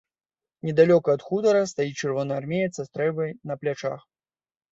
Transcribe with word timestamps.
Недалёка 0.67 1.09
ад 1.17 1.21
хутара 1.27 1.59
стаіць 1.73 1.99
чырвонаармеец 2.01 2.71
са 2.77 2.85
стрэльбай 2.89 3.31
на 3.51 3.61
плячах. 3.65 4.01